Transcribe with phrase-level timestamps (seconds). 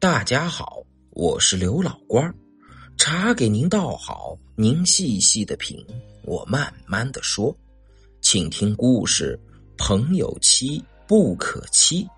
[0.00, 2.34] 大家好，我是刘老官，
[2.96, 5.76] 茶给您倒好，您细细的品，
[6.24, 7.54] 我慢慢的说，
[8.22, 9.38] 请听故事。
[9.76, 12.08] 朋友妻不可欺。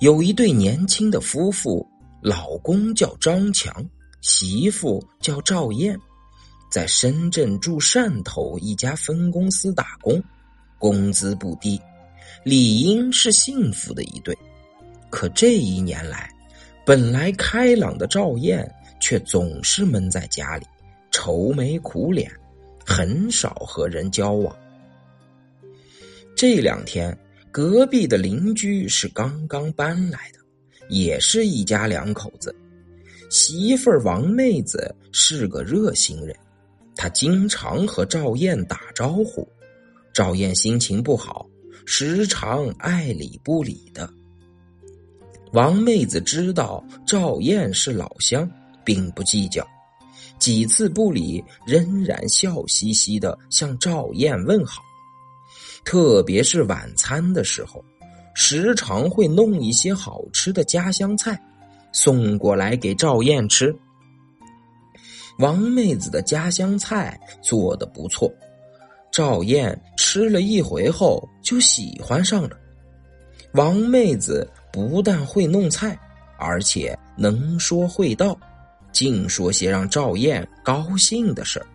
[0.00, 1.88] 有一对年轻的夫妇，
[2.20, 3.74] 老公叫张强，
[4.20, 5.98] 媳妇叫赵燕，
[6.70, 10.22] 在深圳驻汕头一家分公司打工，
[10.78, 11.80] 工资不低，
[12.44, 14.36] 理应是幸福的一对。
[15.08, 16.30] 可这一年来，
[16.84, 18.68] 本来开朗的赵燕，
[19.00, 20.66] 却总是闷在家里，
[21.12, 22.30] 愁眉苦脸，
[22.84, 24.54] 很少和人交往。
[26.34, 27.16] 这两天，
[27.52, 30.40] 隔壁的邻居是刚刚搬来的，
[30.88, 32.52] 也是一家两口子。
[33.30, 36.36] 媳妇儿王妹子是个热心人，
[36.96, 39.48] 她经常和赵燕打招呼。
[40.12, 41.48] 赵燕心情不好，
[41.86, 44.12] 时常爱理不理的。
[45.52, 48.50] 王妹子知道赵燕是老乡，
[48.82, 49.66] 并不计较，
[50.38, 54.80] 几次不理，仍然笑嘻嘻的向赵燕问好。
[55.84, 57.84] 特别是晚餐的时候，
[58.34, 61.38] 时常会弄一些好吃的家乡菜，
[61.92, 63.76] 送过来给赵燕吃。
[65.38, 68.32] 王妹子的家乡菜做的不错，
[69.12, 72.56] 赵燕吃了一回后就喜欢上了。
[73.52, 74.50] 王妹子。
[74.72, 75.98] 不但会弄菜，
[76.38, 78.36] 而且能说会道，
[78.90, 81.66] 净说些让赵燕高兴的事儿。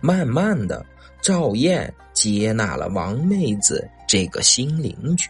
[0.00, 0.84] 慢慢的，
[1.20, 5.28] 赵燕接纳了王妹子这个新邻居，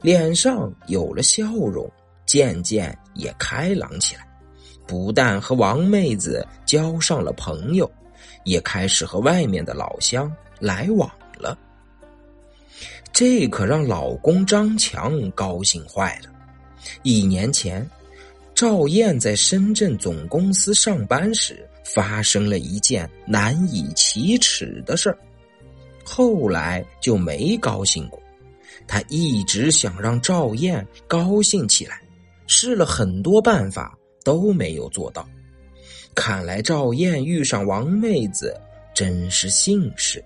[0.00, 1.88] 脸上有了笑容，
[2.26, 4.26] 渐渐也开朗起来。
[4.86, 7.88] 不但和王妹子交上了朋友，
[8.44, 11.56] 也开始和外面的老乡来往了。
[13.12, 16.30] 这可让老公张强高兴坏了。
[17.02, 17.88] 一年前，
[18.54, 25.18] 赵燕在深圳总公司上班时，发生了一件难以启齿的事儿。
[26.04, 28.20] 后来就没高兴过。
[28.86, 32.00] 他一直想让赵燕高兴起来，
[32.46, 35.28] 试了很多办法都没有做到。
[36.14, 38.58] 看来赵燕遇上王妹子
[38.94, 40.22] 真是幸事。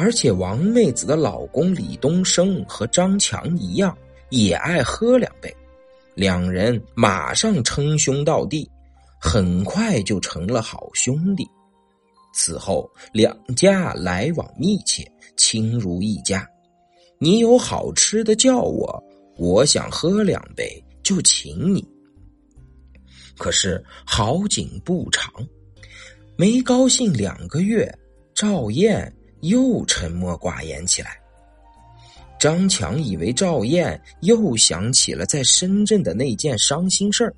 [0.00, 3.98] 而且王妹子的老公李东升和张强一样，
[4.30, 5.52] 也爱喝两杯，
[6.14, 8.70] 两人马上称兄道弟，
[9.20, 11.44] 很快就成了好兄弟。
[12.32, 15.04] 此后两家来往密切，
[15.36, 16.48] 亲如一家。
[17.18, 19.02] 你有好吃的叫我，
[19.36, 21.84] 我想喝两杯就请你。
[23.36, 25.28] 可是好景不长，
[26.36, 27.92] 没高兴两个月，
[28.32, 29.12] 赵燕。
[29.40, 31.18] 又沉默寡言起来。
[32.38, 37.34] 张强以为赵燕又想起了在深圳的那件伤心事儿，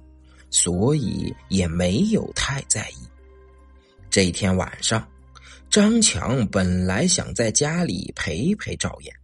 [0.50, 2.96] 所以也没有太在意。
[4.10, 5.08] 这天晚上，
[5.70, 9.14] 张强本来想在家里陪陪赵燕，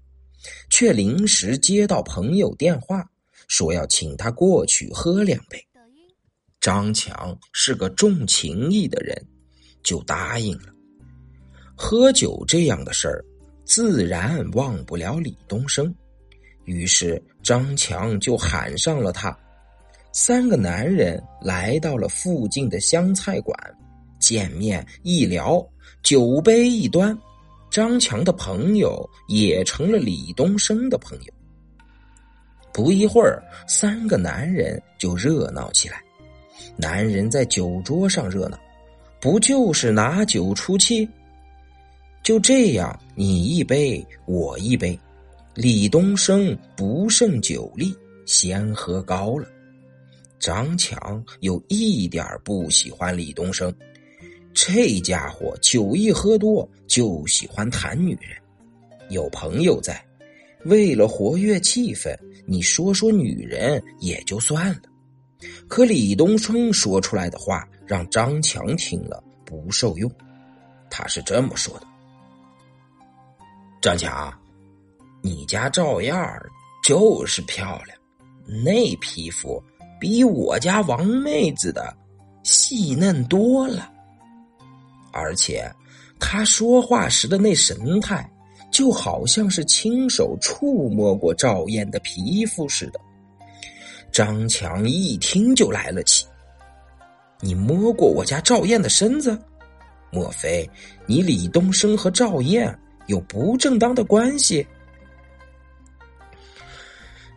[0.71, 3.05] 却临时接到朋友电话，
[3.49, 5.63] 说要请他过去喝两杯。
[6.59, 9.27] 张强是个重情义的人，
[9.83, 10.73] 就答应了。
[11.77, 13.23] 喝酒这样的事儿，
[13.65, 15.95] 自然忘不了李东升，
[16.65, 19.37] 于是张强就喊上了他。
[20.13, 23.55] 三个男人来到了附近的湘菜馆，
[24.19, 25.63] 见面一聊，
[26.03, 27.17] 酒杯一端，
[27.71, 31.35] 张强的朋友也成了李东升的朋友。
[32.73, 36.03] 不一会儿，三个男人就热闹起来。
[36.75, 38.59] 男人在酒桌上热闹，
[39.21, 41.07] 不就是拿酒出气？
[42.27, 44.99] 就这样，你一杯我一杯，
[45.55, 47.95] 李东升不胜酒力，
[48.27, 49.47] 先喝高了。
[50.41, 53.73] 张强有一点不喜欢李东升，
[54.53, 58.37] 这家伙酒一喝多就喜欢谈女人。
[59.09, 60.05] 有朋友在，
[60.65, 62.13] 为了活跃气氛，
[62.45, 64.83] 你说说女人也就算了。
[65.69, 70.11] 可李东升说出来的话让张强听了不受用，
[70.91, 71.87] 他是这么说的。
[73.87, 74.37] 张强，
[75.23, 76.51] 你家赵燕儿
[76.83, 77.97] 就是漂亮，
[78.65, 79.63] 那皮肤
[80.01, 81.97] 比我家王妹子的
[82.43, 83.89] 细嫩多了。
[85.13, 85.73] 而且，
[86.19, 88.29] 她说话时的那神态，
[88.73, 92.99] 就好像是亲手触摸过赵燕的皮肤似的。
[94.11, 96.27] 张强一听就来了气
[97.39, 99.41] ：“你摸过我家赵燕的身子？
[100.11, 100.69] 莫非
[101.07, 102.77] 你李东升和赵燕？”
[103.07, 104.67] 有不正当的关系。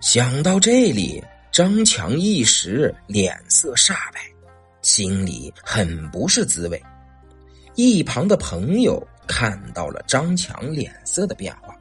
[0.01, 4.21] 想到这里，张强一时脸色煞白，
[4.81, 6.81] 心里很不是滋味。
[7.75, 11.75] 一旁的朋友看到了张强脸色的变化，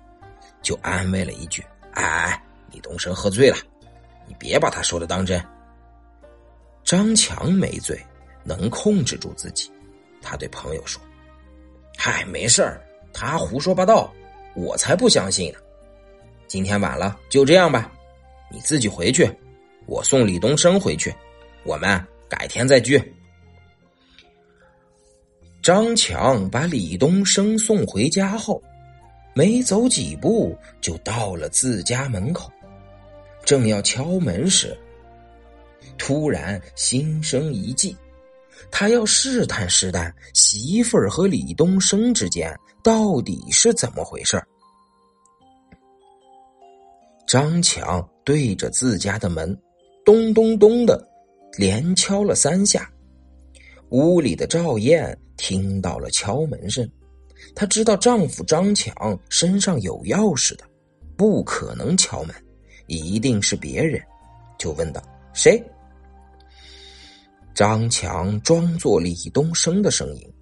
[0.62, 1.64] 就安慰了一句
[1.94, 2.42] ：“哎，
[2.72, 3.56] 李东升喝醉了，
[4.26, 5.42] 你别把他说的当真。”
[6.84, 8.00] 张强没醉，
[8.44, 9.70] 能控制住自己。
[10.20, 11.00] 他对朋友说
[11.96, 12.80] ：“嗨，没事儿，
[13.20, 14.14] 他胡说八道，
[14.54, 15.58] 我才不相信呢。
[16.46, 17.92] 今天晚了，就这样吧，
[18.48, 19.28] 你自己回去。”
[19.86, 21.12] 我送李东升回去，
[21.64, 23.02] 我们改天再聚。
[25.60, 28.62] 张强把李东升送回家后，
[29.34, 32.52] 没走几步就到了自家门口，
[33.44, 34.78] 正要敲门时，
[35.96, 37.96] 突然心生一计，
[38.70, 44.42] 他要试探试探媳妇儿和李东升之间到底是怎么回事
[47.26, 49.56] 张强对着自家的门。
[50.04, 51.06] 咚咚咚的，
[51.58, 52.90] 连敲了三下。
[53.90, 56.90] 屋里的赵燕听到了敲门声，
[57.54, 60.64] 她知道丈夫张强身上有钥匙的，
[61.14, 62.34] 不可能敲门，
[62.86, 64.02] 一定是别人，
[64.58, 65.02] 就问道
[65.34, 65.62] ：“谁？”
[67.58, 70.32] 张强装作李东升的声音，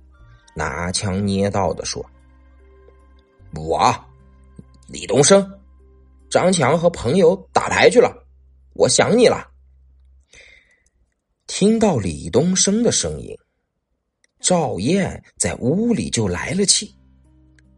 [0.55, 2.05] 拿腔捏道的说
[3.57, 3.91] ：“我，
[4.87, 5.51] 李东升，
[6.29, 8.15] 张强和朋友打牌去了，
[8.75, 9.49] 我想你了。”
[11.49, 13.35] 听到李东升的声音，
[14.39, 16.95] 赵燕在屋里就来了气。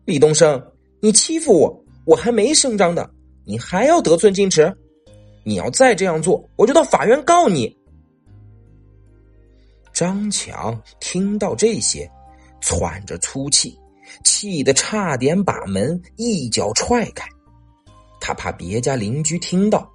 [0.05, 0.61] 李东升，
[1.01, 3.09] 你欺负我，我还没声张的，
[3.45, 4.77] 你还要得寸进尺？
[5.45, 7.78] 你要再这样做，我就到法院告你。
[9.99, 12.09] 张强听到这些，
[12.61, 13.77] 喘着粗气，
[14.23, 17.27] 气得差点把门一脚踹开。
[18.21, 19.91] 他怕别家邻居听到。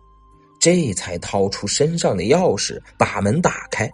[0.59, 3.89] 这才掏出身上的钥匙，把门打开。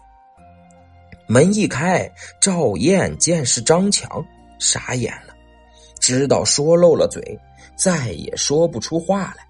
[1.27, 2.11] 门一开，
[2.41, 4.25] 赵燕见是张强，
[4.57, 5.35] 傻眼了，
[5.99, 7.39] 知道说漏了嘴，
[7.75, 9.47] 再也说不出话来。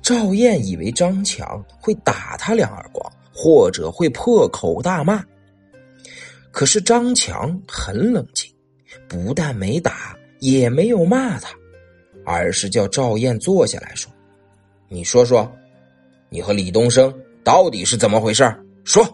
[0.00, 5.22] 赵燕以为张强会打他两耳光，或者会破口大骂。
[6.54, 8.48] 可是张强很冷静，
[9.08, 11.50] 不但没打，也没有骂他，
[12.24, 14.08] 而是叫赵燕坐下来说
[14.88, 15.52] ：“你说说。”
[16.30, 17.12] 你和李东升
[17.42, 18.44] 到底是怎么回事
[18.84, 19.04] 说。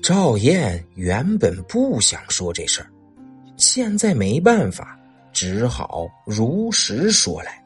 [0.00, 2.88] 赵燕原本不想说这事儿，
[3.56, 4.96] 现在没办法，
[5.32, 7.60] 只好如实说来。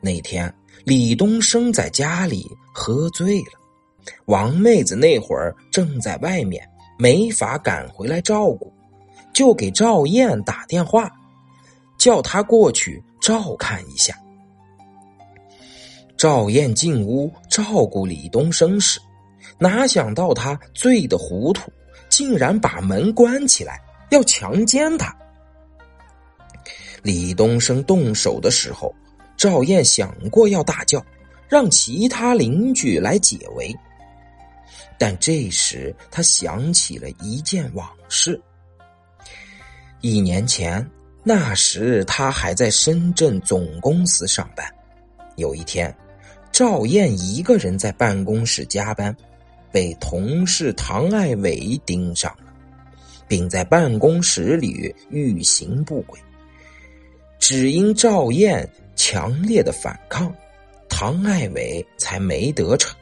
[0.00, 0.52] 那天
[0.84, 3.59] 李东升在家里喝醉了，
[4.26, 6.68] 王妹子那会儿正在外面，
[6.98, 8.72] 没法赶回来照顾，
[9.32, 11.10] 就给赵燕打电话，
[11.98, 14.14] 叫他过去照看一下。
[16.16, 19.00] 赵燕进屋照顾李东升时，
[19.58, 21.72] 哪想到他醉得糊涂，
[22.08, 23.80] 竟然把门关起来
[24.10, 25.16] 要强奸他。
[27.02, 28.94] 李东升动手的时候，
[29.34, 31.02] 赵燕想过要大叫，
[31.48, 33.74] 让其他邻居来解围。
[35.00, 38.38] 但这时他想起了一件往事。
[40.02, 40.86] 一年前，
[41.24, 44.70] 那时他还在深圳总公司上班，
[45.36, 45.94] 有一天。
[46.52, 49.16] 赵燕一个人在办公室加班，
[49.72, 52.52] 被同事唐爱伟盯上了，
[53.26, 56.20] 并在办公室里欲行不轨。
[57.38, 60.30] 只因赵燕强烈的反抗，
[60.90, 62.94] 唐爱伟才没得逞。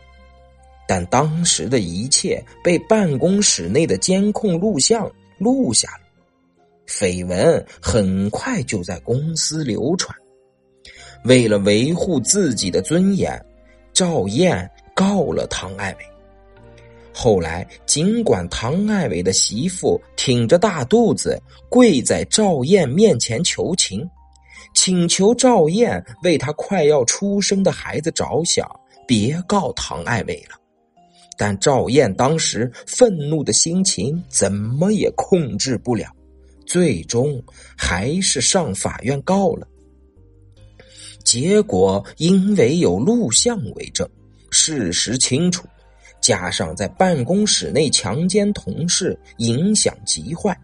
[0.89, 6.05] 但当时的一切被办公室内的监控录像录下了，
[6.89, 10.17] 绯闻很快就在公司流传。
[11.25, 13.41] 为了维护自己的尊严。
[13.95, 16.05] 赵燕告了唐爱伟。
[17.13, 21.37] 后来，尽管唐爱伟的媳妇挺着大肚子
[21.69, 24.09] 跪在赵燕面前求情，
[24.73, 28.65] 请求赵燕为他快要出生的孩子着想，
[29.05, 30.57] 别告唐爱伟了。
[31.39, 36.13] 但赵燕当时愤怒的心情怎么也控制不了，
[36.67, 37.41] 最终
[37.77, 39.67] 还是上法院告了。
[41.23, 44.09] 结果因为有录像为证，
[44.51, 45.67] 事实清楚，
[46.21, 50.59] 加上在办公室内强奸同事，影响极坏，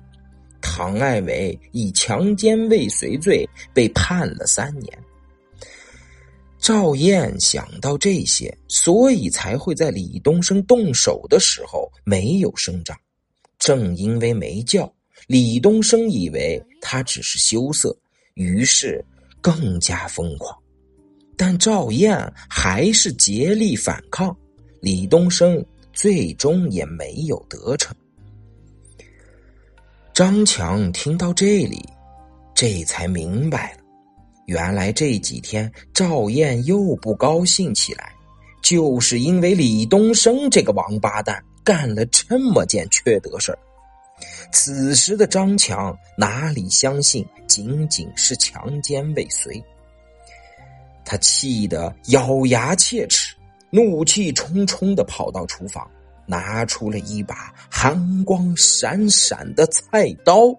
[0.60, 4.98] 唐爱伟以强奸未遂罪被判了三年。
[6.64, 12.98] 赵燕想到这些，所以才会在李东升动手的时候没有声张。
[13.58, 14.90] 正因为没叫，
[15.26, 17.94] 李东升以为他只是羞涩，
[18.32, 19.04] 于是。
[19.42, 20.58] 更加疯狂，
[21.36, 24.34] 但赵燕还是竭力反抗，
[24.80, 27.94] 李东升最终也没有得逞。
[30.14, 31.78] 张强听到这里，
[32.54, 33.83] 这才明白了，
[34.46, 38.12] 原来这几天赵燕又不高兴起来，
[38.62, 43.58] 就是因为李东升这个王八蛋干了这么件缺德事儿。
[44.52, 49.62] 此时的张强哪里相信仅仅是强奸未遂？
[51.04, 53.34] 他气得咬牙切齿，
[53.70, 55.90] 怒气冲冲的跑到厨房，
[56.26, 60.54] 拿出了一把寒光闪闪的菜刀。